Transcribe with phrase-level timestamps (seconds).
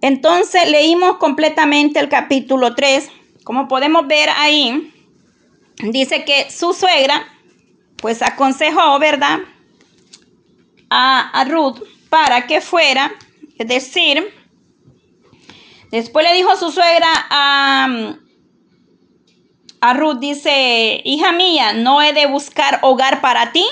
[0.00, 3.10] Entonces leímos completamente el capítulo 3.
[3.44, 4.92] Como podemos ver ahí,
[5.76, 7.26] dice que su suegra,
[7.96, 9.40] pues aconsejó, ¿verdad?
[10.88, 13.12] A, a Ruth para que fuera,
[13.58, 14.34] es decir,
[15.90, 18.16] después le dijo su suegra a,
[19.80, 23.64] a Ruth, dice, hija mía, no he de buscar hogar para ti.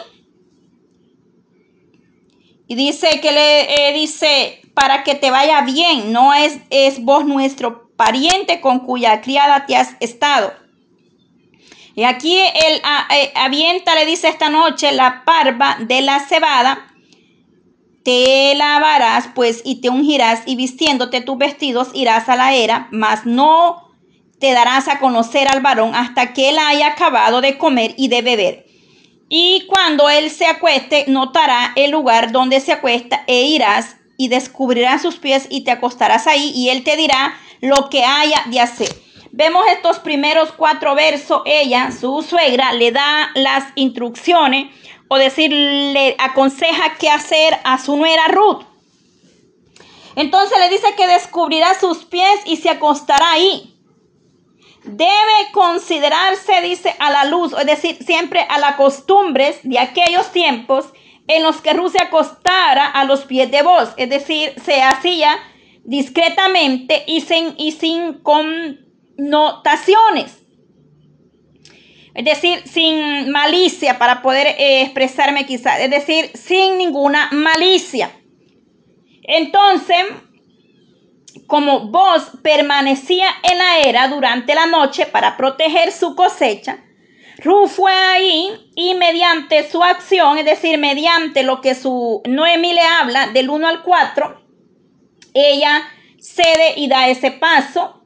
[2.68, 7.24] Y dice que le eh, dice, para que te vaya bien, no es, es vos
[7.24, 10.52] nuestro pariente con cuya criada te has estado.
[11.96, 16.94] Y aquí el eh, avienta le dice esta noche la parva de la cebada,
[18.04, 23.26] te lavarás pues y te ungirás y vistiéndote tus vestidos irás a la era, mas
[23.26, 23.90] no
[24.38, 28.22] te darás a conocer al varón hasta que él haya acabado de comer y de
[28.22, 28.66] beber.
[29.28, 35.00] Y cuando él se acueste, notará el lugar donde se acuesta e irás y descubrirás
[35.00, 38.94] sus pies y te acostarás ahí y él te dirá lo que haya de hacer.
[39.30, 41.42] Vemos estos primeros cuatro versos.
[41.46, 44.74] Ella, su suegra, le da las instrucciones
[45.08, 48.64] o decir, le aconseja qué hacer a su nuera Ruth.
[50.16, 53.74] Entonces le dice que descubrirá sus pies y se acostará ahí.
[54.82, 60.86] Debe considerarse, dice, a la luz, es decir, siempre a las costumbres de aquellos tiempos
[61.28, 65.36] en los que Rusia acostara a los pies de vos, es decir, se hacía
[65.84, 70.38] discretamente y sin, y sin connotaciones.
[72.14, 78.10] Es decir, sin malicia para poder eh, expresarme quizás, es decir, sin ninguna malicia.
[79.22, 80.06] Entonces,
[81.46, 86.82] como vos permanecía en la era durante la noche para proteger su cosecha,
[87.38, 92.82] Ruth fue ahí y mediante su acción, es decir, mediante lo que su Noemi le
[92.82, 94.42] habla del 1 al 4,
[95.34, 98.02] ella cede y da ese paso,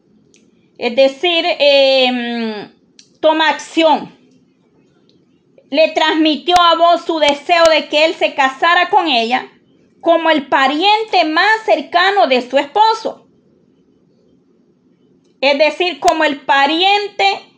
[0.77, 2.73] es decir, em,
[3.21, 4.15] toma acción.
[5.71, 9.51] Le transmitió a vos su deseo de que él se casara con ella
[10.03, 13.29] como el pariente más cercano de su esposo.
[15.41, 17.52] Es decir, como el pariente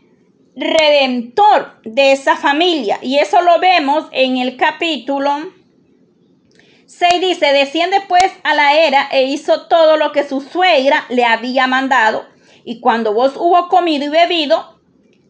[0.56, 2.98] redentor de esa familia.
[3.02, 5.30] Y eso lo vemos en el capítulo
[6.86, 7.20] 6.
[7.20, 11.66] Dice, desciende pues a la era e hizo todo lo que su suegra le había
[11.66, 12.24] mandado.
[12.64, 14.80] Y cuando vos hubo comido y bebido,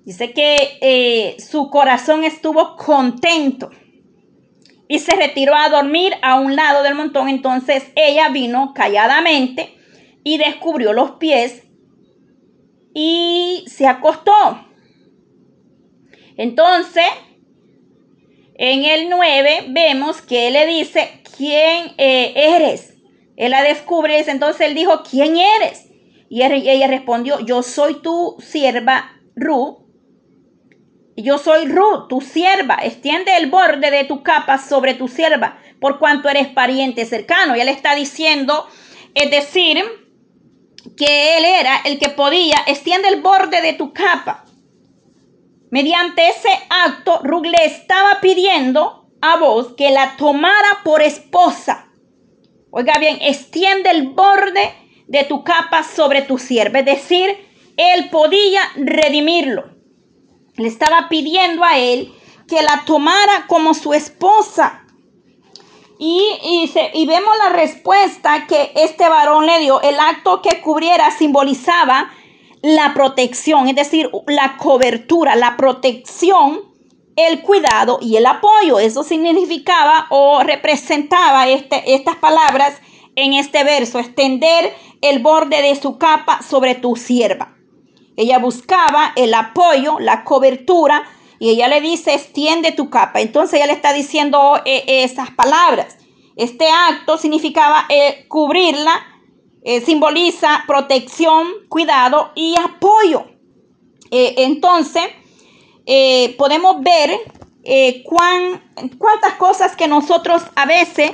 [0.04, 3.70] dice que eh, su corazón estuvo contento.
[4.86, 7.28] Y se retiró a dormir a un lado del montón.
[7.28, 9.74] Entonces ella vino calladamente
[10.22, 11.62] y descubrió los pies
[12.94, 14.73] y se acostó.
[16.36, 17.06] Entonces,
[18.56, 22.94] en el 9 vemos que él le dice, ¿quién eh, eres?
[23.36, 25.88] Él la descubre, entonces él dijo, ¿quién eres?
[26.28, 29.84] Y ella respondió, yo soy tu sierva Ru.
[31.16, 32.78] Yo soy Ru, tu sierva.
[32.82, 37.56] Extiende el borde de tu capa sobre tu sierva, por cuanto eres pariente cercano.
[37.56, 38.66] Y él está diciendo,
[39.14, 39.84] es decir,
[40.96, 44.43] que él era el que podía, extiende el borde de tu capa.
[45.74, 51.88] Mediante ese acto, Rug le estaba pidiendo a vos que la tomara por esposa.
[52.70, 54.72] Oiga bien, extiende el borde
[55.08, 56.78] de tu capa sobre tu sierva.
[56.78, 59.64] Es decir, él podía redimirlo.
[60.54, 62.14] Le estaba pidiendo a él
[62.46, 64.84] que la tomara como su esposa.
[65.98, 69.82] Y, y, vemos la respuesta que este varón le dio.
[69.82, 72.12] El acto que cubriera simbolizaba
[72.64, 76.62] la protección, es decir, la cobertura, la protección,
[77.14, 78.78] el cuidado y el apoyo.
[78.78, 82.80] Eso significaba o representaba este, estas palabras
[83.16, 87.54] en este verso, extender el borde de su capa sobre tu sierva.
[88.16, 91.04] Ella buscaba el apoyo, la cobertura,
[91.38, 93.20] y ella le dice, extiende tu capa.
[93.20, 95.98] Entonces ella le está diciendo eh, esas palabras.
[96.36, 99.13] Este acto significaba eh, cubrirla,
[99.64, 103.26] eh, simboliza protección, cuidado y apoyo.
[104.10, 105.04] entonces,
[106.38, 107.10] podemos ver
[108.04, 108.62] cuán,
[108.96, 111.10] cuántas cosas que nosotros a veces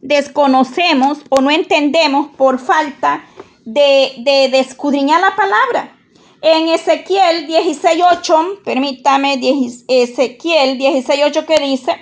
[0.00, 3.24] desconocemos o no entendemos por falta
[3.64, 5.98] de, de, escudriñar la palabra.
[6.40, 9.40] En Ezequiel 16.8, permítame,
[9.88, 11.96] Ezequiel 16.8 que dice,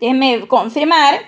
[0.00, 1.20] déjeme confirmar,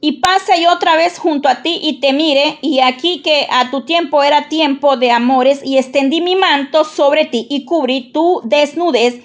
[0.00, 3.70] y pase yo otra vez junto a ti y te mire, y aquí que a
[3.70, 8.40] tu tiempo era tiempo de amores, y extendí mi manto sobre ti y cubrí tu
[8.44, 9.20] desnudez,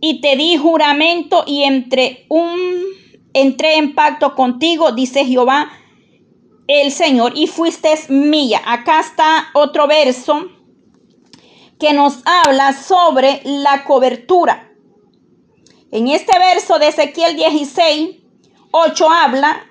[0.00, 2.58] y te di juramento y entre un,
[3.32, 5.72] entré en pacto contigo, dice Jehová,
[6.68, 8.60] el Señor y fuiste mía.
[8.66, 10.48] Acá está otro verso
[11.80, 14.70] que nos habla sobre la cobertura.
[15.90, 18.16] En este verso de Ezequiel 16,
[18.70, 19.67] 8 habla,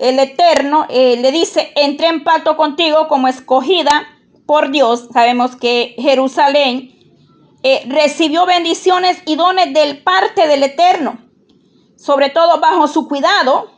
[0.00, 4.08] el Eterno eh, le dice, entré en pacto contigo como escogida
[4.46, 5.08] por Dios.
[5.12, 6.98] Sabemos que Jerusalén
[7.62, 11.18] eh, recibió bendiciones y dones del parte del Eterno,
[11.96, 13.72] sobre todo bajo su cuidado.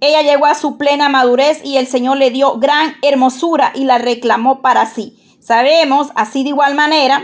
[0.00, 3.98] Ella llegó a su plena madurez y el Señor le dio gran hermosura y la
[3.98, 5.16] reclamó para sí.
[5.38, 7.22] Sabemos, así de igual manera,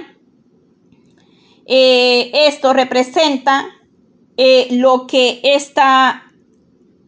[1.66, 3.66] eh, esto representa
[4.70, 6.27] lo que esta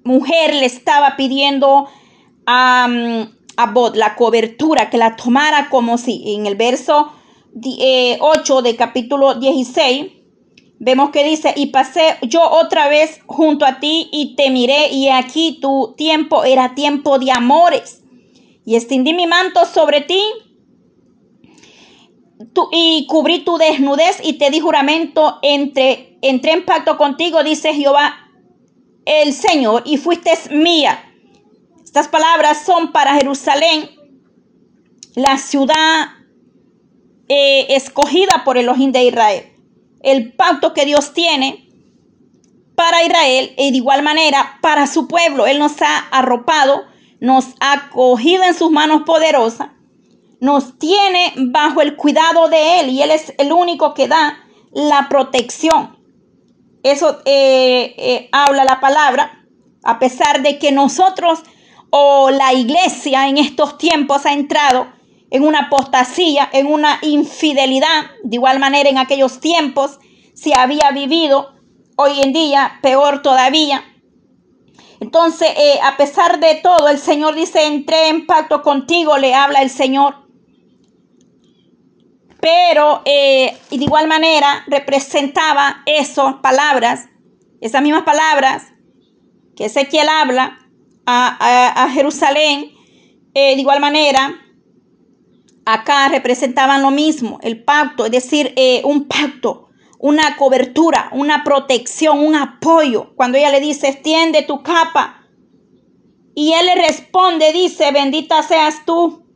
[0.04, 1.88] mujer le estaba pidiendo
[2.46, 2.88] a,
[3.56, 7.12] a Bot, la cobertura, que la tomara como si en el verso
[7.54, 10.06] 8 eh, de capítulo 16,
[10.78, 15.08] vemos que dice, y pasé yo otra vez junto a ti y te miré y
[15.08, 18.02] aquí tu tiempo era tiempo de amores.
[18.64, 20.22] Y extendí mi manto sobre ti
[22.72, 28.29] y cubrí tu desnudez y te di juramento, entre, entré en pacto contigo, dice Jehová
[29.10, 31.04] el Señor, y fuiste mía.
[31.84, 33.90] Estas palabras son para Jerusalén,
[35.16, 36.10] la ciudad
[37.28, 39.52] eh, escogida por el Elohim de Israel.
[40.00, 41.68] El pacto que Dios tiene
[42.76, 45.46] para Israel y de igual manera para su pueblo.
[45.46, 46.84] Él nos ha arropado,
[47.18, 49.70] nos ha cogido en sus manos poderosas,
[50.40, 54.38] nos tiene bajo el cuidado de Él y Él es el único que da
[54.72, 55.99] la protección.
[56.82, 59.44] Eso eh, eh, habla la palabra,
[59.82, 61.40] a pesar de que nosotros
[61.90, 64.86] o la iglesia en estos tiempos ha entrado
[65.30, 68.06] en una apostasía, en una infidelidad.
[68.22, 69.98] De igual manera, en aquellos tiempos
[70.34, 71.54] se había vivido,
[71.96, 73.84] hoy en día peor todavía.
[75.00, 79.62] Entonces, eh, a pesar de todo, el Señor dice, entré en pacto contigo, le habla
[79.62, 80.14] el Señor.
[82.40, 87.08] Pero, eh, de igual manera, representaba esas palabras,
[87.60, 88.72] esas mismas palabras
[89.56, 90.58] que Ezequiel habla
[91.06, 92.70] a, Jerusalén,
[93.34, 94.40] eh, de igual manera,
[95.66, 102.20] acá representaban lo mismo, el pacto, es decir, eh, un pacto, una cobertura, una protección,
[102.20, 103.14] un apoyo.
[103.16, 105.26] Cuando ella le dice, extiende tu capa.
[106.34, 109.26] Y él le responde, dice, bendita seas tú.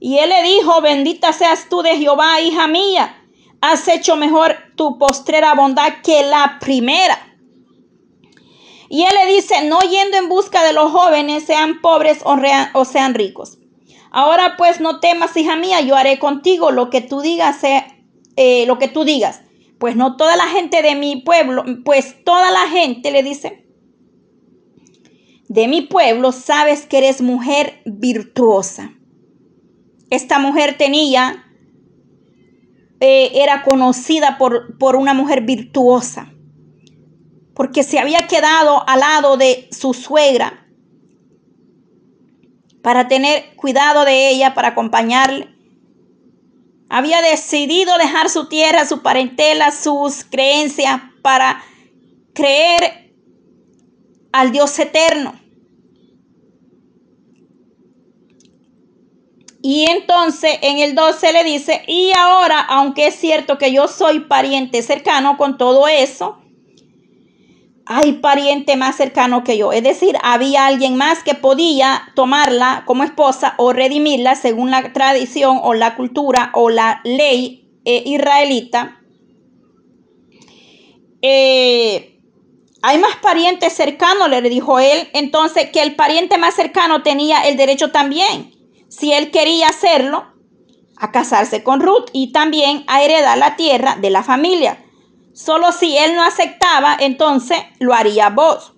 [0.00, 3.24] Y él le dijo, bendita seas tú de Jehová, hija mía.
[3.60, 7.18] Has hecho mejor tu postrera bondad que la primera.
[8.88, 13.14] Y él le dice, no yendo en busca de los jóvenes, sean pobres o sean
[13.14, 13.58] ricos
[14.10, 18.78] Ahora pues no temas, hija mía, yo haré contigo lo que tú digas, eh, lo
[18.78, 19.42] que tú digas.
[19.78, 23.66] Pues no toda la gente de mi pueblo, pues toda la gente le dice,
[25.48, 28.97] de mi pueblo sabes que eres mujer virtuosa.
[30.10, 31.44] Esta mujer tenía,
[33.00, 36.32] eh, era conocida por, por una mujer virtuosa,
[37.54, 40.66] porque se había quedado al lado de su suegra
[42.82, 45.48] para tener cuidado de ella, para acompañarle.
[46.88, 51.62] Había decidido dejar su tierra, su parentela, sus creencias para
[52.32, 53.12] creer
[54.32, 55.38] al Dios eterno.
[59.70, 64.20] Y entonces en el 12 le dice, y ahora, aunque es cierto que yo soy
[64.20, 66.38] pariente cercano con todo eso,
[67.84, 69.72] hay pariente más cercano que yo.
[69.72, 75.60] Es decir, había alguien más que podía tomarla como esposa o redimirla según la tradición
[75.62, 79.02] o la cultura o la ley eh, israelita.
[81.20, 82.22] Eh,
[82.80, 85.10] hay más parientes cercanos, le dijo él.
[85.12, 88.57] Entonces, que el pariente más cercano tenía el derecho también,
[88.88, 90.26] si él quería hacerlo,
[90.98, 94.84] a casarse con Ruth y también a heredar la tierra de la familia.
[95.32, 98.74] Solo si él no aceptaba, entonces lo haría vos.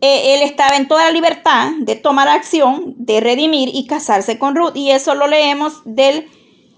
[0.00, 4.56] Eh, él estaba en toda la libertad de tomar acción, de redimir y casarse con
[4.56, 4.72] Ruth.
[4.74, 6.28] Y eso lo leemos del,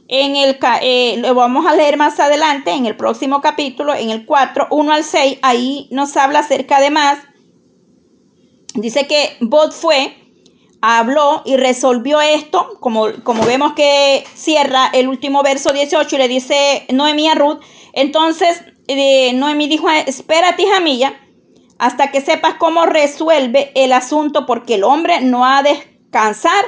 [0.09, 4.27] en el, eh, lo vamos a leer más adelante en el próximo capítulo, en el
[4.27, 5.39] 4, 1 al 6.
[5.41, 7.19] Ahí nos habla acerca de más.
[8.75, 10.17] Dice que Bot fue,
[10.83, 16.29] habló y resolvió esto, como, como vemos que cierra el último verso 18 y le
[16.29, 17.61] dice Noemí a Ruth.
[17.93, 18.63] Entonces
[19.35, 21.19] Noemí dijo, espérate hija mía,
[21.79, 26.65] hasta que sepas cómo resuelve el asunto, porque el hombre no ha de descansar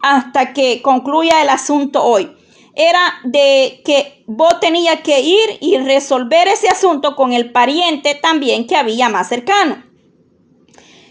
[0.00, 2.32] hasta que concluya el asunto hoy.
[2.76, 8.66] Era de que vos tenía que ir y resolver ese asunto con el pariente también
[8.66, 9.82] que había más cercano.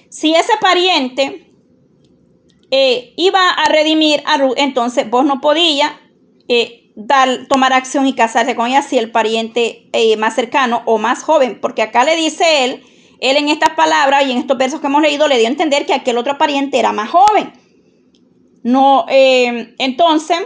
[0.09, 1.44] Si ese pariente
[2.77, 5.93] eh, iba a redimir a Ruth, entonces vos no podías
[6.49, 10.97] eh, dar, tomar acción y casarse con ella si el pariente eh, más cercano o
[10.97, 12.83] más joven, porque acá le dice él,
[13.21, 15.85] él en estas palabras y en estos versos que hemos leído le dio a entender
[15.85, 17.53] que aquel otro pariente era más joven.
[18.63, 20.39] No, entonces,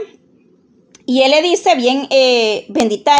[1.07, 2.07] y él le dice, bien,
[2.67, 3.15] bendita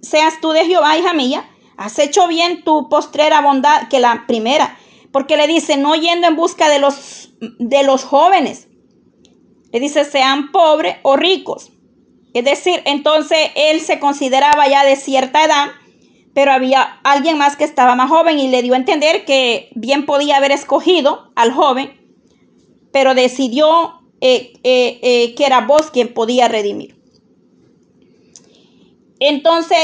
[0.00, 4.78] seas tú de Jehová, hija mía, has hecho bien tu postrera bondad que la primera,
[5.14, 7.30] porque le dice, no yendo en busca de los,
[7.60, 8.66] de los jóvenes.
[9.70, 11.70] Le dice, sean pobres o ricos.
[12.32, 15.68] Es decir, entonces él se consideraba ya de cierta edad,
[16.34, 20.04] pero había alguien más que estaba más joven y le dio a entender que bien
[20.04, 21.96] podía haber escogido al joven,
[22.90, 26.96] pero decidió eh, eh, eh, que era vos quien podía redimir.
[29.20, 29.78] Entonces,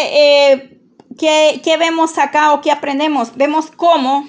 [1.17, 3.37] ¿qué, ¿qué, vemos acá o qué aprendemos?
[3.37, 4.29] Vemos cómo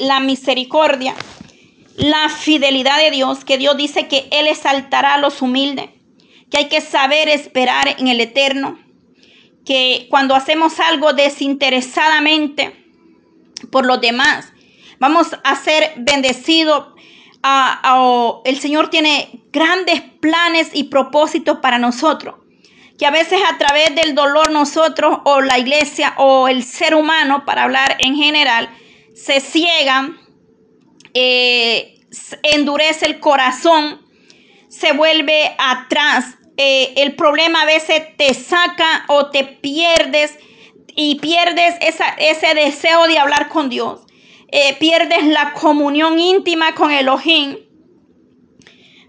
[0.00, 1.14] la misericordia
[1.98, 5.90] la fidelidad de Dios, que Dios dice que Él exaltará a los humildes,
[6.48, 8.78] que hay que saber esperar en el eterno,
[9.66, 12.72] que cuando hacemos algo desinteresadamente
[13.72, 14.52] por los demás,
[15.00, 16.86] vamos a ser bendecidos.
[18.44, 22.36] el Señor tiene grandes planes y propósitos para nosotros,
[22.96, 27.44] que a veces a través del dolor nosotros o la iglesia o el ser humano,
[27.44, 28.70] para hablar en general,
[29.18, 30.18] se ciegan
[31.12, 32.00] eh,
[32.42, 34.06] endurece el corazón,
[34.68, 36.36] se vuelve atrás.
[36.56, 40.38] Eh, el problema a veces te saca o te pierdes
[40.94, 44.00] y pierdes ese deseo de hablar con Dios.
[44.50, 47.58] Eh, pierdes la comunión íntima con Elohim.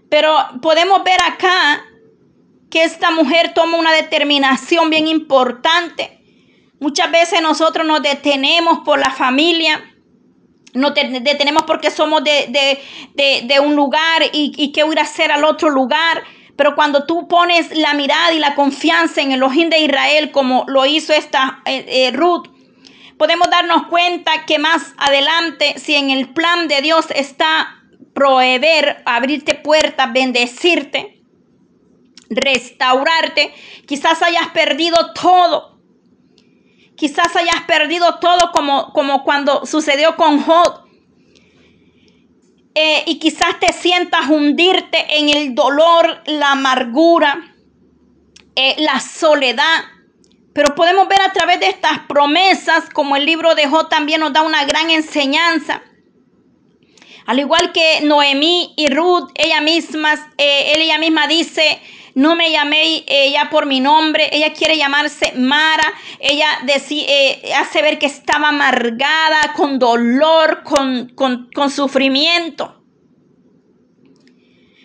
[0.08, 1.84] Pero podemos ver acá
[2.68, 6.20] que esta mujer toma una determinación bien importante.
[6.80, 9.89] Muchas veces nosotros nos detenemos por la familia,
[10.74, 15.70] no detenemos porque somos de, un lugar y, y qué voy a hacer al otro
[15.70, 16.22] lugar.
[16.56, 20.64] Pero cuando tú pones la mirada y la confianza en el ojín de Israel, como
[20.68, 22.48] lo hizo esta eh, eh, Ruth,
[23.16, 29.54] podemos darnos cuenta que más adelante, si en el plan de Dios está proveer, abrirte
[29.54, 31.22] puertas, bendecirte,
[32.28, 33.54] restaurarte,
[33.86, 35.69] quizás hayas perdido todo
[37.00, 40.82] Quizás hayas perdido todo como, como cuando sucedió con Job.
[42.74, 47.54] Eh, y quizás te sientas hundirte en el dolor, la amargura,
[48.54, 49.84] eh, la soledad.
[50.52, 54.34] Pero podemos ver a través de estas promesas, como el libro de Job también nos
[54.34, 55.80] da una gran enseñanza.
[57.24, 61.80] Al igual que Noemí y Ruth, ella misma, eh, ella misma dice,
[62.14, 67.98] no me llamé ella por mi nombre, ella quiere llamarse Mara, ella eh, hace ver
[67.98, 72.80] que estaba amargada, con dolor, con, con sufrimiento.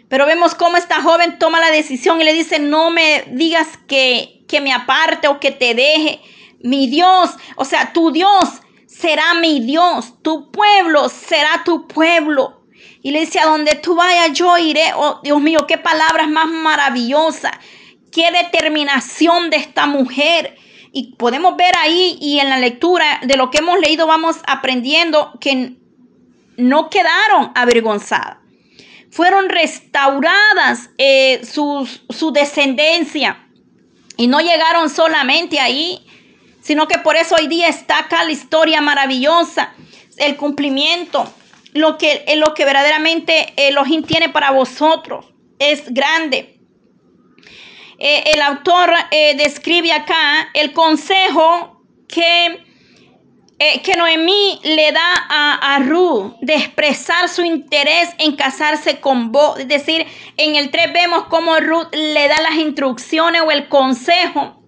[0.07, 4.43] Pero vemos cómo esta joven toma la decisión y le dice, no me digas que,
[4.47, 6.21] que me aparte o que te deje.
[6.61, 12.54] Mi Dios, o sea, tu Dios será mi Dios, tu pueblo será tu pueblo.
[13.05, 14.91] Y le dice, a donde tú vayas yo iré.
[14.95, 17.51] Oh, Dios mío, qué palabras más maravillosas.
[18.11, 20.55] Qué determinación de esta mujer.
[20.91, 25.37] Y podemos ver ahí y en la lectura de lo que hemos leído vamos aprendiendo
[25.39, 25.75] que
[26.57, 28.37] no quedaron avergonzadas.
[29.11, 33.47] Fueron restauradas eh, su descendencia.
[34.17, 36.07] Y no llegaron solamente ahí,
[36.59, 39.75] sino que por eso hoy día está acá la historia maravillosa,
[40.17, 41.31] el cumplimiento
[41.75, 45.25] lo que, eh, lo que verdaderamente Elohim tiene para vosotros
[45.59, 46.57] es grande.
[47.99, 52.63] Eh, el autor eh, describe acá el consejo que,
[53.83, 59.59] que Noemí le da a, a Ruth de expresar su interés en casarse con vos.
[59.59, 60.05] Es decir,
[60.37, 64.61] en el 3 vemos cómo Ruth le da las instrucciones o el consejo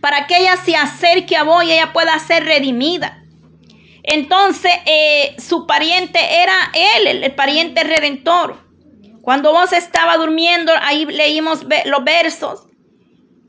[0.00, 3.25] para que ella se acerque a vos y ella pueda ser redimida.
[4.06, 8.56] Entonces, eh, su pariente era él, el, pariente redentor.
[9.20, 12.68] Cuando vos estaba durmiendo, ahí leímos los versos.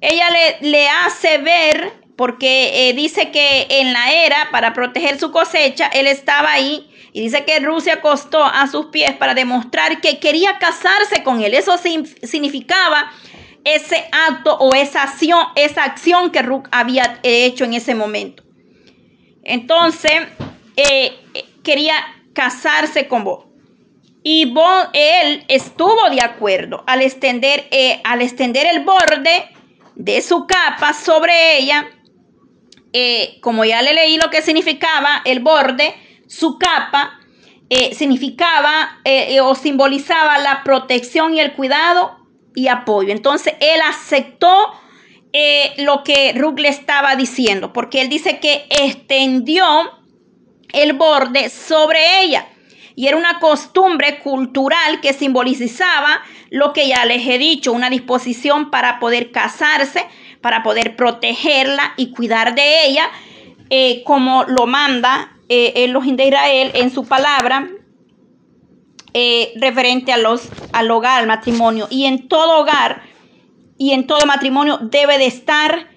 [0.02, 5.32] Ella le, le hace ver, porque eh, dice que en la era, para proteger su
[5.32, 6.90] cosecha, él estaba ahí.
[7.14, 11.54] Y dice que Rusia acostó a sus pies para demostrar que quería casarse con él.
[11.54, 13.12] Eso significaba
[13.64, 18.44] ese acto o esa acción, esa acción que Ruth había hecho en ese momento.
[19.44, 20.12] Entonces,
[20.78, 21.18] eh,
[21.64, 21.96] quería
[22.34, 23.46] casarse con vos.
[24.24, 29.50] Y vos, él estuvo de acuerdo al extender, eh, al extender el borde
[29.96, 31.90] de su capa sobre ella.
[32.94, 35.96] Eh, como ya le leí lo que significaba el borde,
[36.28, 37.20] su capa,
[37.92, 39.02] significaba
[39.44, 42.18] o simbolizaba la protección y el cuidado
[42.56, 43.12] y apoyo.
[43.12, 44.72] Entonces él aceptó
[45.80, 49.66] lo que Ruth le estaba diciendo, porque él dice que extendió
[50.74, 52.48] el borde sobre ella.
[52.96, 58.72] Y era una costumbre cultural que simbolizaba lo que ya les he dicho, una disposición
[58.72, 60.06] para poder casarse,
[60.42, 63.10] para poder protegerla y cuidar de ella,
[63.70, 67.70] eh, como lo manda eh, Elohim de Israel en su palabra
[69.14, 71.88] eh, referente a los, al hogar, al matrimonio.
[71.90, 73.02] Y en todo hogar
[73.78, 75.88] y en todo matrimonio debe de estar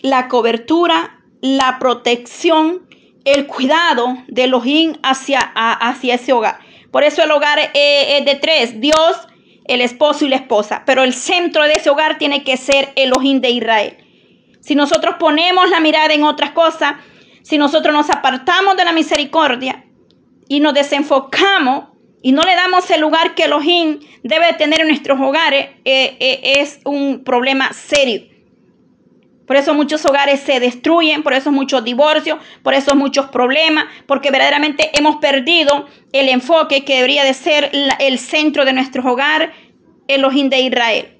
[0.00, 2.82] la cobertura, la protección,
[3.24, 6.58] el cuidado de Elohim hacia, hacia ese hogar.
[6.90, 9.16] Por eso el hogar es de tres, Dios,
[9.64, 10.82] el esposo y la esposa.
[10.86, 13.96] Pero el centro de ese hogar tiene que ser Elohim de Israel.
[14.60, 16.94] Si nosotros ponemos la mirada en otras cosas,
[17.42, 19.84] si nosotros nos apartamos de la misericordia
[20.48, 21.86] y nos desenfocamos
[22.22, 26.40] y no le damos el lugar que Elohim debe tener en nuestros hogares, eh, eh,
[26.60, 28.31] es un problema serio.
[29.52, 34.30] Por eso muchos hogares se destruyen, por eso muchos divorcios, por eso muchos problemas, porque
[34.30, 39.52] verdaderamente hemos perdido el enfoque que debería de ser el centro de nuestro hogar,
[40.08, 41.18] Elohim de Israel.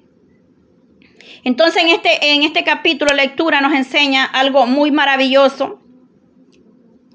[1.43, 5.79] Entonces en este, en este capítulo lectura nos enseña algo muy maravilloso,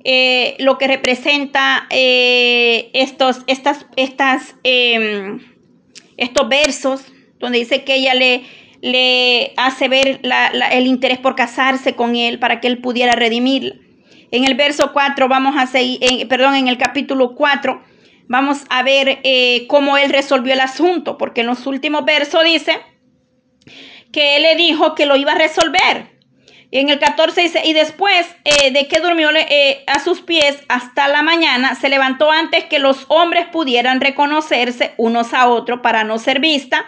[0.04, 5.40] eh, lo que representa eh, estos, estas, estas, em,
[6.16, 8.44] estos versos, donde dice que ella le,
[8.80, 10.20] le hace ver
[10.72, 13.80] el interés por casarse con él para que él pudiera redimir.
[14.30, 17.82] En el verso 4 vamos a seguir, perdón, en el capítulo 4
[18.28, 22.78] vamos a ver eh, cómo él resolvió el asunto, porque en los últimos versos dice,
[24.12, 26.18] que él le dijo que lo iba a resolver.
[26.70, 31.08] En el 14 dice, y después eh, de que durmió eh, a sus pies hasta
[31.08, 36.18] la mañana, se levantó antes que los hombres pudieran reconocerse unos a otros para no
[36.18, 36.84] ser vista.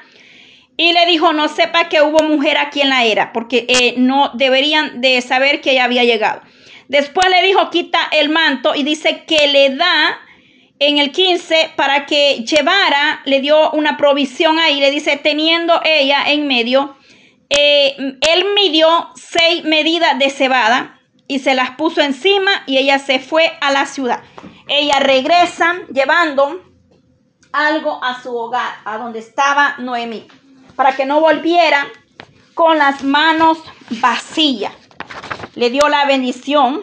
[0.81, 4.31] Y le dijo, no sepa que hubo mujer aquí en la era, porque eh, no
[4.33, 6.41] deberían de saber que ella había llegado.
[6.89, 10.19] Después le dijo, quita el manto y dice que le da
[10.79, 16.25] en el 15 para que llevara, le dio una provisión ahí, le dice, teniendo ella
[16.29, 16.97] en medio
[17.51, 23.19] eh, él midió seis medidas de cebada y se las puso encima y ella se
[23.19, 24.23] fue a la ciudad.
[24.67, 26.63] Ella regresa llevando
[27.53, 30.29] algo a su hogar, a donde estaba Noemí,
[30.81, 31.87] para que no volviera
[32.55, 33.59] con las manos
[34.01, 34.73] vacías.
[35.55, 36.81] Le dio la bendición.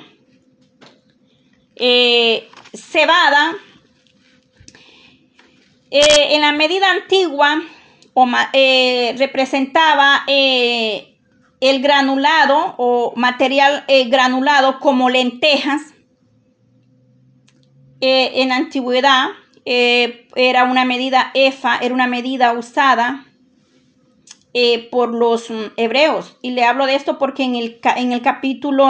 [1.75, 3.55] Eh, cebada,
[5.89, 7.59] eh, en la medida antigua,
[8.53, 15.81] eh, representaba el granulado o material granulado como lentejas.
[17.99, 19.29] en antigüedad
[19.65, 23.23] era una medida EFA, era una medida usada
[24.91, 26.37] por los mm, hebreos.
[26.41, 28.85] Y le hablo de esto porque en el, en el capítulo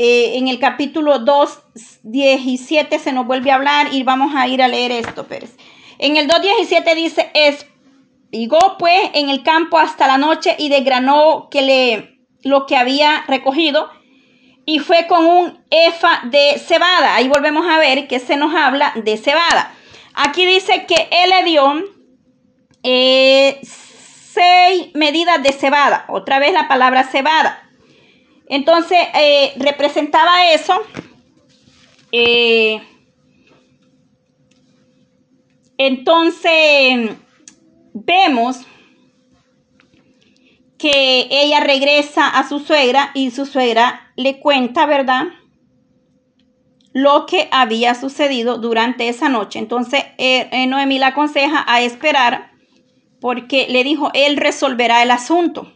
[0.00, 1.58] en el capítulo 2,
[2.04, 5.56] 17 se nos vuelve a hablar y vamos a ir a leer esto, Pérez.
[5.98, 11.48] En el 2, 17 dice, espigó pues en el campo hasta la noche y desgranó
[11.50, 13.90] que le, lo que había recogido
[14.64, 17.16] y fue con un efa de cebada.
[17.16, 19.74] Ahí volvemos a ver que se nos habla de cebada.
[20.20, 21.84] Aquí dice que él le dio
[22.82, 26.06] eh, seis medidas de cebada.
[26.08, 27.70] Otra vez la palabra cebada.
[28.48, 30.82] Entonces, eh, representaba eso.
[32.10, 32.82] Eh,
[35.76, 37.10] entonces,
[37.92, 38.66] vemos
[40.78, 45.28] que ella regresa a su suegra y su suegra le cuenta, ¿verdad?
[46.92, 49.58] Lo que había sucedido durante esa noche.
[49.58, 52.52] Entonces, eh, Noemí la aconseja a esperar
[53.20, 55.72] porque le dijo, él resolverá el asunto.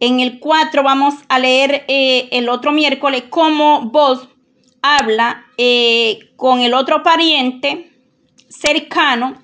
[0.00, 4.28] En el 4 vamos a leer eh, el otro miércoles cómo vos
[4.80, 7.90] habla eh, con el otro pariente
[8.48, 9.42] cercano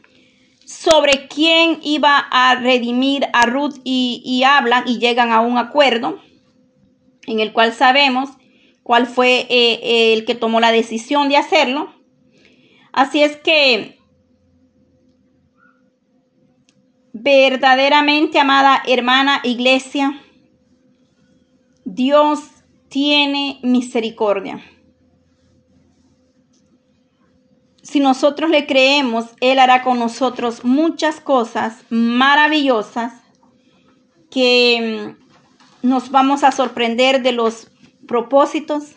[0.65, 6.21] sobre quién iba a redimir a Ruth y, hablan y llegan a un acuerdo
[7.27, 8.31] en el cual sabemos
[8.85, 11.93] cuál fue eh, el que tomó la decisión de hacerlo.
[12.93, 13.99] Así es que
[17.13, 20.21] verdaderamente, amada hermana iglesia,
[21.85, 22.41] Dios
[22.89, 24.63] tiene misericordia.
[27.83, 33.13] Si nosotros le creemos, Él hará con nosotros muchas cosas maravillosas
[34.31, 35.17] que
[35.83, 37.71] mm, nos vamos a sorprender de los
[38.07, 38.97] propósitos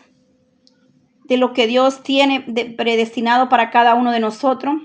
[1.28, 2.40] de lo que Dios tiene
[2.76, 4.76] predestinado para cada uno de nosotros.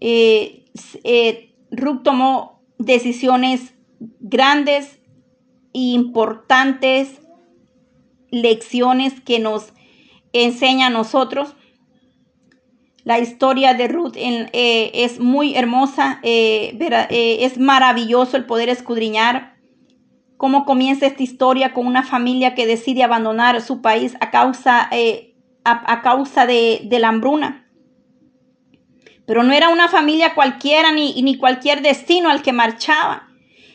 [0.00, 0.64] Eh,
[1.04, 3.72] eh, Ruth tomó decisiones
[4.18, 4.98] grandes
[5.72, 7.20] e importantes,
[8.30, 9.72] lecciones que nos
[10.32, 11.54] enseña a nosotros.
[13.04, 19.53] La historia de Ruth eh, es muy hermosa, es maravilloso el poder escudriñar
[20.44, 25.34] cómo comienza esta historia con una familia que decide abandonar su país a causa, eh,
[25.64, 27.66] a, causa de, de, la hambruna.
[29.26, 33.26] Pero no era una familia cualquiera ni, ni cualquier destino al que marchaba.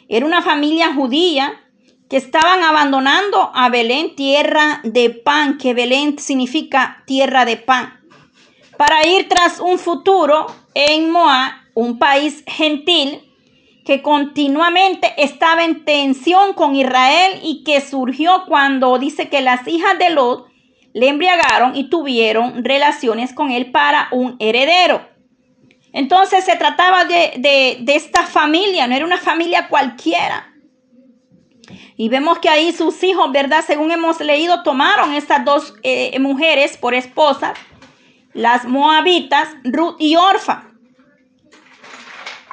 [0.10, 1.60] Era una familia judía
[2.08, 8.00] que estaban abandonando a Belén, tierra de pan, que Belén significa tierra de pan,
[8.78, 13.24] para ir tras un futuro en Moab, un país gentil
[13.90, 19.98] que continuamente estaba en tensión con Israel y que surgió cuando dice que las hijas
[19.98, 20.46] de Lot
[20.94, 25.10] le embriagaron y tuvieron relaciones con él para un heredero.
[25.92, 30.54] Entonces se trataba de, esta familia, no era una familia cualquiera.
[31.98, 33.64] Y vemos que ahí sus hijos, ¿verdad?
[33.66, 37.58] Según hemos leído, tomaron estas dos eh, mujeres por esposas,
[38.34, 40.69] las moabitas, Ruth y Orfa.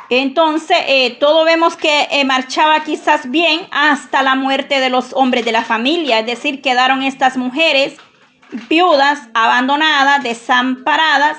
[0.08, 5.44] Entonces, eh, todo vemos que eh, marchaba quizás bien hasta la muerte de los hombres
[5.44, 7.96] de la familia, es decir, quedaron estas mujeres
[8.68, 11.38] viudas, abandonadas, desamparadas,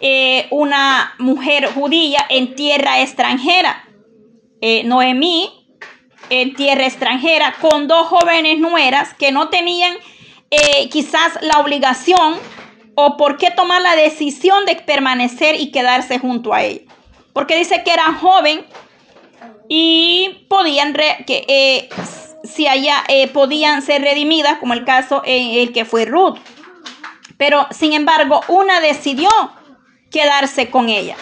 [0.00, 3.80] eh, una mujer judía en tierra extranjera,
[4.84, 5.50] Noemí
[6.30, 9.94] en tierra extranjera, con dos jóvenes nueras que no tenían
[10.90, 12.36] quizás la obligación
[12.94, 16.94] o por qué tomar la decisión de permanecer y quedarse junto a ella
[17.34, 18.64] porque dice que eran joven
[19.68, 20.94] y podían
[21.26, 21.88] que eh,
[22.44, 26.38] si eh, podían ser redimidas, como el caso en el que fue Ruth.
[27.36, 29.28] Pero sin embargo, una decidió
[30.10, 31.16] quedarse con ella.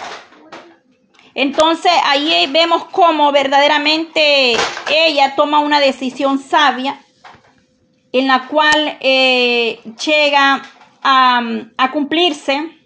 [1.34, 4.54] Entonces ahí vemos cómo verdaderamente
[4.90, 7.00] ella toma una decisión sabia
[8.12, 10.62] en la cual eh, llega
[11.02, 11.42] a,
[11.78, 12.81] a cumplirse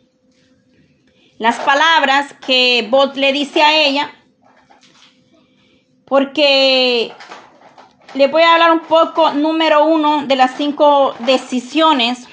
[1.39, 4.13] las palabras que Bot le dice a ella,
[6.07, 7.13] porque
[8.15, 12.27] le voy a hablar un poco, número uno, de las cinco decisiones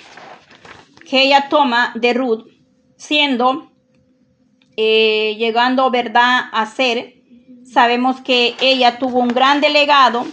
[1.09, 2.47] que ella toma de Ruth,
[2.95, 3.71] siendo,
[4.77, 7.15] eh, llegando, ¿verdad?, a ser.
[7.65, 10.25] Sabemos que ella tuvo un gran delegado,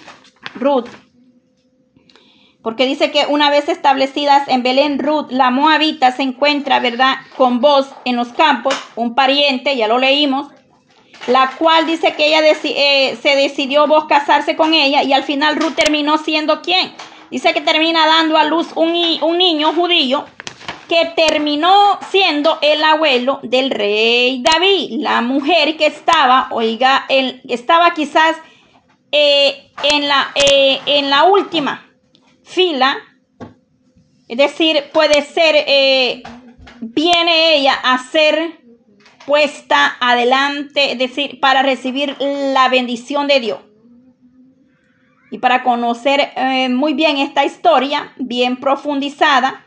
[0.54, 0.88] Ruth,
[2.62, 7.60] porque dice que una vez establecidas en Belén, Ruth, la moabita, se encuentra, ¿verdad?, con
[7.60, 10.48] vos en los campos, un pariente, ya lo leímos,
[11.26, 15.56] la cual dice que ella eh, se decidió vos casarse con ella y al final
[15.56, 16.92] Ruth terminó siendo quién.
[17.30, 20.24] Dice que termina dando a luz un, un niño judío
[20.88, 27.94] que terminó siendo el abuelo del rey David, la mujer que estaba, oiga, él estaba
[27.94, 28.36] quizás
[29.12, 31.89] eh, en, la, eh, en la última
[32.50, 32.98] fila,
[34.28, 36.22] es decir, puede ser, eh,
[36.80, 38.60] viene ella a ser
[39.26, 43.58] puesta adelante, es decir, para recibir la bendición de Dios.
[45.30, 49.64] Y para conocer eh, muy bien esta historia, bien profundizada,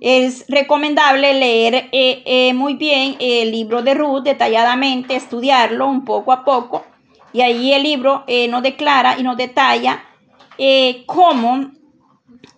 [0.00, 6.44] es recomendable leer eh, muy bien el libro de Ruth detalladamente, estudiarlo un poco a
[6.44, 6.84] poco.
[7.32, 10.04] Y ahí el libro nos declara y nos detalla
[11.06, 11.70] cómo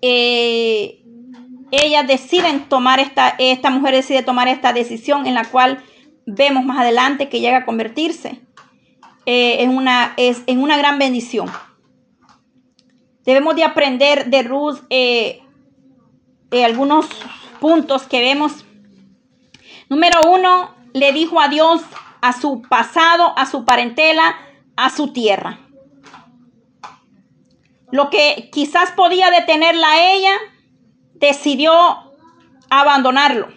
[0.01, 1.03] eh,
[1.71, 5.83] ellas deciden tomar esta, esta mujer decide tomar esta decisión en la cual
[6.27, 8.41] vemos más adelante que llega a convertirse
[9.27, 11.51] eh, en, una, es, en una gran bendición.
[13.25, 15.43] Debemos de aprender de Ruth eh,
[16.65, 17.07] algunos
[17.61, 18.65] puntos que vemos.
[19.89, 21.83] Número uno, le dijo a Dios
[22.21, 24.37] a su pasado, a su parentela,
[24.77, 25.61] a su tierra.
[27.93, 30.33] Lo que quizás podía detenerla a ella,
[31.13, 31.73] decidió
[32.71, 33.49] abandonarlo.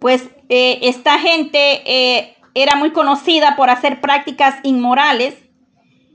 [0.00, 5.34] Pues eh, esta gente eh, era muy conocida por hacer prácticas inmorales,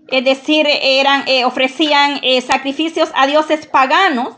[0.07, 4.37] es decir, eran, eh, ofrecían sacrificios a dioses paganos.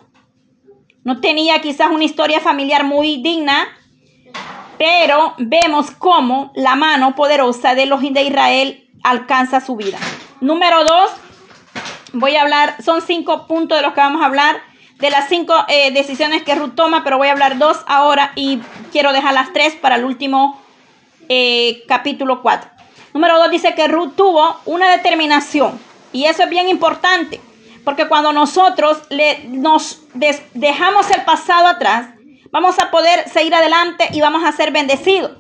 [1.04, 3.68] No tenía quizás una historia familiar muy digna,
[4.80, 10.00] pero vemos cómo la mano poderosa de los de Israel alcanza su vida.
[10.42, 11.12] Número dos,
[12.14, 14.62] voy a hablar, son cinco puntos de los que vamos a hablar,
[14.96, 18.60] de las cinco eh, decisiones que Ruth toma, pero voy a hablar dos ahora y
[18.92, 20.62] quiero dejar las tres para el último
[21.28, 22.70] eh, capítulo 4.
[23.14, 25.80] Número dos dice que Ruth tuvo una determinación
[26.14, 27.42] y eso es bien importante,
[27.84, 30.02] Porque cuando nosotros le, nos
[30.54, 32.10] dejamos el pasado atrás,
[32.52, 35.32] vamos a poder seguir adelante y vamos a ser bendecidos.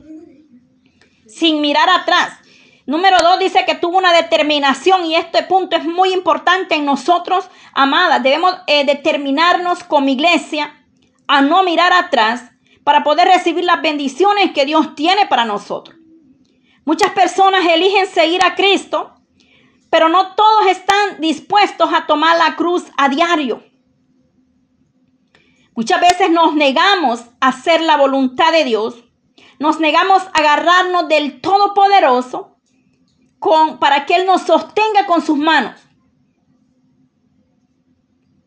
[1.28, 2.38] Sin mirar atrás.
[2.89, 7.47] Número dos dice que tuvo una determinación y este punto es muy importante en nosotros,
[7.71, 8.23] amadas.
[8.23, 10.73] Debemos eh, determinarnos como iglesia
[11.28, 12.49] a no mirar atrás
[12.84, 15.97] para poder recibir las bendiciones que Dios tiene para nosotros.
[16.84, 19.13] Muchas personas eligen seguir a Cristo,
[19.91, 23.63] pero no todos están dispuestos a tomar la cruz a diario.
[25.75, 28.95] Muchas veces nos negamos a hacer la voluntad de Dios,
[29.60, 32.56] nos negamos a agarrarnos del Todopoderoso
[33.39, 35.75] con, para que Él nos sostenga con sus manos.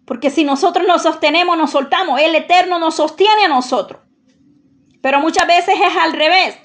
[0.06, 2.20] Porque si nosotros nos sostenemos, nos soltamos.
[2.20, 4.02] El Eterno nos sostiene a nosotros.
[5.00, 6.58] Pero muchas veces es al revés.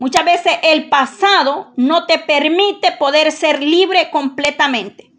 [0.00, 5.12] Muchas veces el pasado no te permite poder ser libre completamente.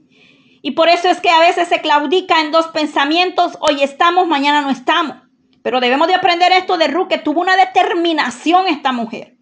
[0.62, 4.62] Y por eso es que a veces se claudica en dos pensamientos, hoy estamos, mañana
[4.62, 5.18] no estamos.
[5.62, 9.35] Pero debemos de aprender esto de Ruth, que tuvo una determinación esta mujer.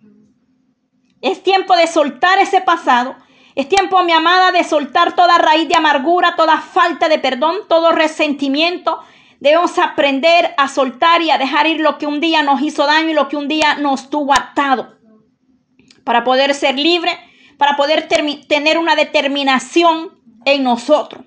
[1.24, 3.16] Es tiempo de soltar ese pasado.
[3.56, 7.92] Es tiempo, mi amada, de soltar toda raíz de amargura, toda falta de perdón, todo
[7.92, 9.00] resentimiento,
[9.44, 13.10] Debemos aprender a soltar y a dejar ir lo que un día nos hizo daño
[13.10, 14.96] y lo que un día nos tuvo atado.
[16.06, 17.12] Para poder ser libre,
[17.58, 21.26] para poder tener una determinación en nosotros.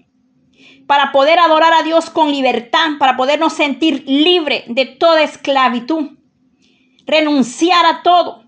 [0.87, 6.13] Para poder adorar a Dios con libertad, para podernos sentir libre de toda esclavitud.
[7.05, 8.46] Renunciar a todo.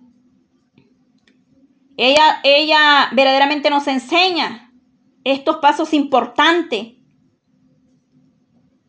[1.99, 4.73] Ella, ella verdaderamente nos enseña
[5.25, 6.99] estos pasos importantes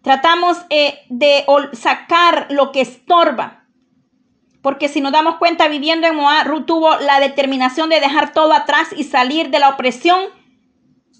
[0.01, 3.65] Tratamos eh, de sacar lo que estorba.
[4.61, 8.53] Porque si nos damos cuenta, viviendo en Moab, Ruth tuvo la determinación de dejar todo
[8.53, 10.19] atrás y salir de la opresión.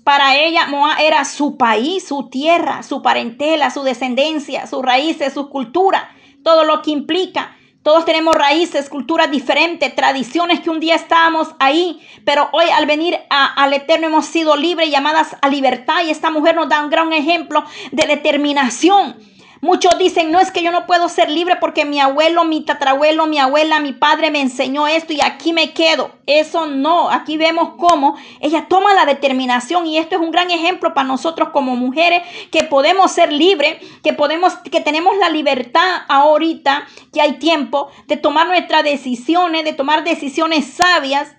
[0.04, 5.50] Para ella, Moab era su país, su tierra, su parentela, su descendencia, sus raíces, su
[5.50, 6.10] cultura,
[6.44, 7.56] todo lo que implica.
[7.82, 13.18] Todos tenemos raíces, culturas diferentes, tradiciones que un día estábamos ahí, pero hoy al venir
[13.30, 17.14] al Eterno hemos sido libres, llamadas a libertad y esta mujer nos da un gran
[17.14, 19.16] ejemplo de determinación.
[19.62, 23.28] Muchos dicen, no es que yo no puedo ser libre porque mi abuelo, mi tatarabuelo,
[23.28, 26.12] mi abuela, mi padre me enseñó esto y aquí me quedo.
[26.28, 30.94] Eso no, aquí vemos cómo ella toma la determinación y esto es un gran ejemplo
[30.94, 36.88] para nosotros como mujeres que podemos ser libres, que podemos, que tenemos la libertad ahorita,
[37.12, 41.36] que hay tiempo de tomar nuestras decisiones, de tomar decisiones sabias,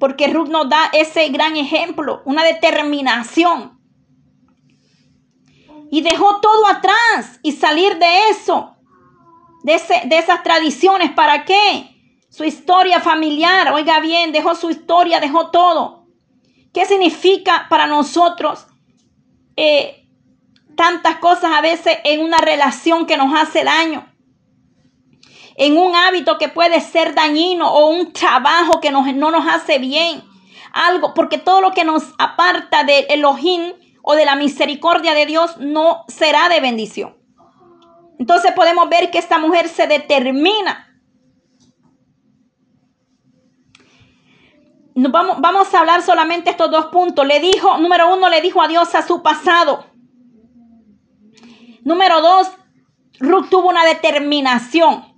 [0.00, 3.78] porque Ruth nos da ese gran ejemplo, una determinación
[5.94, 8.74] y dejó todo atrás y salir de eso,
[9.62, 11.12] de, de esas tradiciones.
[11.12, 11.88] ¿Para qué?
[12.30, 16.08] Su historia familiar, oiga bien, dejó su historia, dejó todo.
[16.72, 18.66] ¿Qué significa para nosotros
[19.56, 20.08] eh,
[20.74, 24.12] tantas cosas a veces en una relación que nos hace daño?
[25.54, 30.24] En un hábito que puede ser dañino o un trabajo que no nos hace bien.
[30.72, 33.74] Algo, porque todo lo que nos aparta del Elohim
[34.06, 37.16] o de la misericordia de Dios no será de bendición.
[38.18, 40.90] Entonces podemos ver que esta mujer se determina.
[44.94, 47.26] vamos, vamos a hablar solamente estos dos puntos.
[47.26, 49.86] Le dijo, número uno, le dijo a Dios a su pasado.
[51.82, 52.50] Número dos,
[53.20, 55.14] Ruth tuvo una determinación.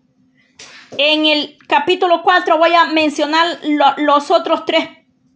[0.96, 3.59] En el capítulo 4 voy a mencionar
[3.99, 4.88] los otros tres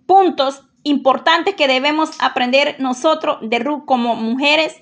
[0.07, 4.77] puntos importantes que debemos aprender nosotros de Ruth como mujeres,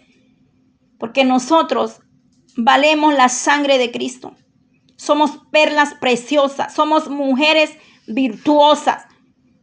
[0.99, 2.01] porque nosotros
[2.57, 4.35] valemos la sangre de Cristo.
[4.97, 9.07] Somos perlas preciosas, somos mujeres virtuosas.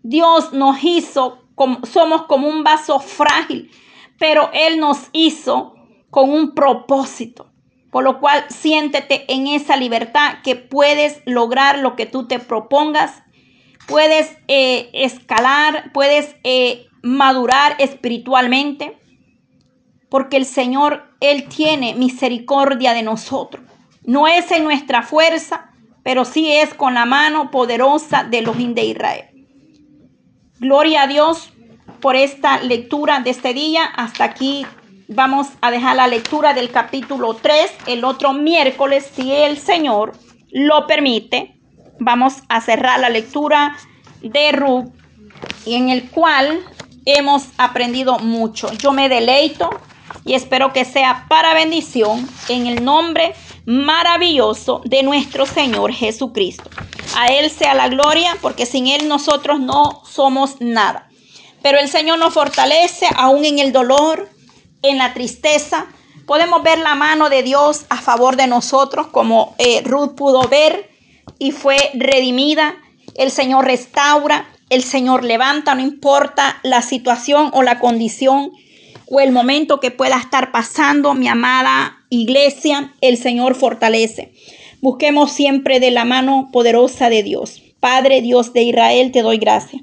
[0.02, 3.70] Dios nos hizo, como, somos como un vaso frágil,
[4.18, 5.76] pero Él nos hizo
[6.10, 7.52] con un propósito.
[7.92, 13.25] Por lo cual siéntete en esa libertad que puedes lograr lo que tú te propongas
[13.88, 18.98] puedes eh, escalar, puedes eh, madurar espiritualmente,
[20.10, 23.64] porque el Señor, Él tiene misericordia de nosotros.
[24.04, 25.72] No es en nuestra fuerza,
[26.04, 29.26] pero sí es con la mano poderosa de los de Israel.
[30.60, 31.52] Gloria a Dios
[32.00, 33.84] por esta lectura de este día.
[33.84, 34.66] Hasta aquí
[35.08, 37.72] vamos a dejar la lectura del capítulo 3.
[37.88, 40.14] El otro miércoles, si el Señor
[40.52, 41.55] lo permite,
[42.00, 43.78] vamos a cerrar la lectura
[44.22, 44.88] de Ruth
[45.66, 46.60] en el cual
[47.06, 48.72] hemos aprendido mucho.
[48.74, 49.70] Yo me deleito
[50.26, 53.34] y espero que sea para bendición en el nombre
[53.66, 56.70] maravilloso de nuestro Señor Jesucristo.
[57.16, 61.10] A Él sea la gloria porque sin Él nosotros no somos nada.
[61.62, 64.30] Pero el Señor nos fortalece aún en el dolor,
[64.82, 65.88] en la tristeza,
[66.28, 70.95] podemos ver la mano de Dios a favor de nosotros, como eh, Ruth pudo ver
[71.40, 72.76] y fue redimida.
[73.16, 78.52] El Señor restaura, el Señor levanta, no importa la situación o la condición
[79.08, 84.34] o el momento que pueda estar pasando, mi amada iglesia, el Señor fortalece.
[84.82, 87.62] Busquemos siempre de la mano poderosa de Dios.
[87.80, 89.82] Padre Dios de Israel, te doy gracias.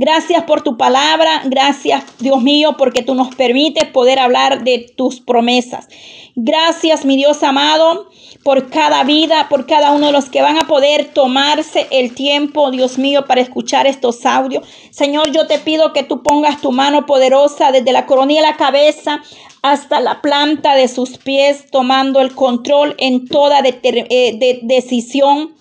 [0.00, 5.20] Gracias por tu palabra, gracias Dios mío porque tú nos permites poder hablar de tus
[5.20, 5.88] promesas.
[6.36, 8.08] Gracias mi Dios amado
[8.44, 12.70] por cada vida, por cada uno de los que van a poder tomarse el tiempo,
[12.70, 14.68] Dios mío, para escuchar estos audios.
[14.90, 18.56] Señor, yo te pido que tú pongas tu mano poderosa desde la coronilla de la
[18.56, 19.20] cabeza
[19.62, 25.56] hasta la planta de sus pies, tomando el control en toda eh, decisión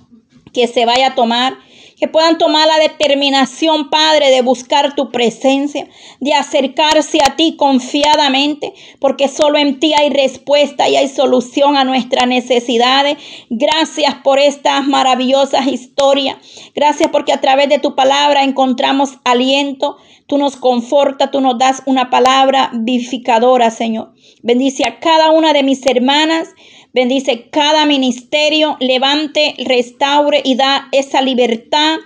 [0.54, 1.58] que se vaya a tomar
[1.98, 5.88] que puedan tomar la determinación, Padre, de buscar tu presencia,
[6.20, 11.84] de acercarse a ti confiadamente, porque solo en ti hay respuesta y hay solución a
[11.84, 13.18] nuestras necesidades.
[13.50, 16.38] Gracias por estas maravillosas historias.
[16.76, 19.98] Gracias porque a través de tu palabra encontramos aliento.
[20.28, 24.14] Tú nos confortas, tú nos das una palabra vivificadora, Señor.
[24.44, 26.50] Bendice a cada una de mis hermanas.
[26.94, 31.98] Bendice cada ministerio, levante, restaure y da esa libertad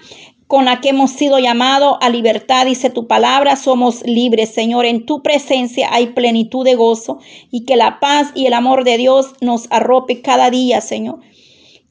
[0.52, 2.66] con la que hemos sido llamados a libertad.
[2.66, 4.86] Dice tu palabra, somos libres, Señor.
[4.86, 7.20] En tu presencia hay plenitud de gozo
[7.52, 11.20] y que la paz y el amor de Dios nos arrope cada día, Señor.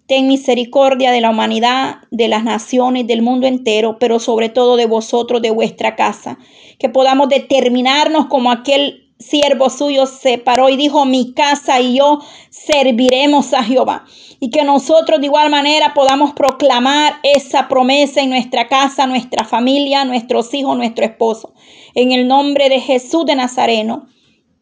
[0.06, 4.84] Ten misericordia de la humanidad, de las naciones, del mundo entero, pero sobre todo de
[4.84, 6.36] vosotros, de vuestra casa.
[6.78, 12.20] Que podamos determinarnos como aquel siervo suyo se paró y dijo, mi casa y yo
[12.50, 14.04] serviremos a Jehová.
[14.40, 20.04] Y que nosotros de igual manera podamos proclamar esa promesa en nuestra casa, nuestra familia,
[20.04, 21.52] nuestros hijos, nuestro esposo.
[21.94, 24.08] En el nombre de Jesús de Nazareno,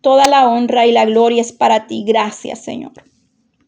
[0.01, 2.05] toda la honra y la gloria es para ti.
[2.07, 2.93] Gracias, Señor.